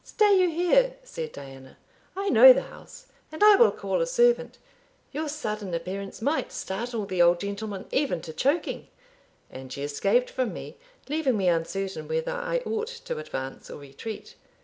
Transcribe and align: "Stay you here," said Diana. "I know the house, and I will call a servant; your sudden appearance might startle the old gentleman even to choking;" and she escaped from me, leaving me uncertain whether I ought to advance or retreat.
"Stay 0.03 0.35
you 0.39 0.49
here," 0.49 0.95
said 1.03 1.31
Diana. 1.31 1.77
"I 2.17 2.29
know 2.29 2.53
the 2.53 2.63
house, 2.63 3.05
and 3.31 3.43
I 3.43 3.55
will 3.55 3.69
call 3.71 4.01
a 4.01 4.07
servant; 4.07 4.57
your 5.11 5.29
sudden 5.29 5.75
appearance 5.75 6.23
might 6.23 6.51
startle 6.51 7.05
the 7.05 7.21
old 7.21 7.39
gentleman 7.39 7.85
even 7.91 8.19
to 8.21 8.33
choking;" 8.33 8.87
and 9.51 9.71
she 9.71 9.83
escaped 9.83 10.31
from 10.31 10.53
me, 10.53 10.75
leaving 11.07 11.37
me 11.37 11.49
uncertain 11.49 12.07
whether 12.07 12.31
I 12.33 12.63
ought 12.65 12.87
to 12.87 13.19
advance 13.19 13.69
or 13.69 13.77
retreat. 13.79 14.33